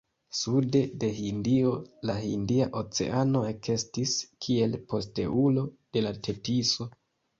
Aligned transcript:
Sude 0.35 0.79
de 1.01 1.09
Hindio 1.17 1.73
la 2.09 2.15
Hindia 2.23 2.67
Oceano 2.81 3.43
ekestis 3.53 4.15
kiel 4.47 4.75
posteulo 4.95 5.67
de 5.99 6.05
la 6.07 6.19
Tetiso. 6.29 6.89